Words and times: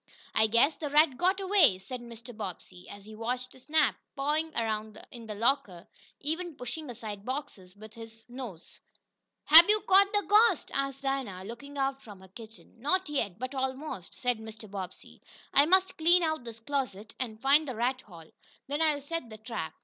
"I 0.33 0.47
guess 0.47 0.77
the 0.77 0.89
rat 0.89 1.15
got 1.15 1.39
away," 1.39 1.77
said 1.77 2.01
Mr. 2.01 2.35
Bobbsey, 2.35 2.89
as 2.89 3.05
he 3.05 3.13
watched 3.15 3.51
Snap 3.61 3.95
pawing 4.15 4.51
around 4.55 4.99
in 5.11 5.27
the 5.27 5.35
locker, 5.35 5.87
even 6.19 6.55
pushing 6.55 6.89
aside 6.89 7.23
boxes 7.23 7.75
with 7.75 7.93
his 7.93 8.27
nose. 8.27 8.79
"Hab 9.43 9.69
yo' 9.69 9.79
cotched 9.81 10.11
de 10.13 10.23
ghost?" 10.25 10.71
asked 10.73 11.03
Dinah, 11.03 11.43
looking 11.43 11.77
out 11.77 12.01
from 12.01 12.19
her 12.21 12.27
kitchen. 12.27 12.79
"Not 12.81 13.09
yet 13.09 13.37
but 13.37 13.53
almost," 13.53 14.15
said 14.15 14.39
Mr. 14.39 14.67
Bobbsey. 14.67 15.21
"I 15.53 15.67
must 15.67 15.99
clean 15.99 16.23
out 16.23 16.45
this 16.45 16.59
closet, 16.59 17.13
and 17.19 17.39
find 17.39 17.67
the 17.67 17.75
rat 17.75 18.01
hole. 18.01 18.31
Then 18.65 18.81
I'll 18.81 19.01
set 19.01 19.29
the 19.29 19.37
trap. 19.37 19.71